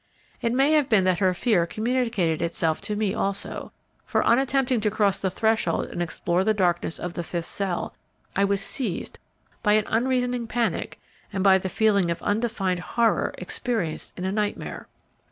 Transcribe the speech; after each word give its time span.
It 0.41 0.51
may 0.51 0.71
have 0.71 0.89
been 0.89 1.03
that 1.03 1.19
her 1.19 1.31
fear 1.35 1.67
communicated 1.67 2.41
itself 2.41 2.81
to 2.81 2.95
me 2.95 3.13
also, 3.13 3.71
for 4.03 4.23
on 4.23 4.39
attempting 4.39 4.79
to 4.79 4.89
cross 4.89 5.19
the 5.19 5.29
threshold 5.29 5.91
and 5.91 6.01
explore 6.01 6.43
the 6.43 6.55
darkness 6.55 6.97
of 6.97 7.13
the 7.13 7.21
fifth 7.21 7.45
cell, 7.45 7.93
I 8.35 8.43
was 8.43 8.61
seized 8.61 9.19
by 9.61 9.73
an 9.73 9.85
unreasoning 9.85 10.47
panic 10.47 10.99
and 11.31 11.43
by 11.43 11.59
the 11.59 11.69
feeling 11.69 12.09
of 12.09 12.19
undefined 12.23 12.79
horror 12.79 13.35
experienced 13.37 14.17
in 14.17 14.25
a 14.25 14.31
nightmare. 14.31 14.87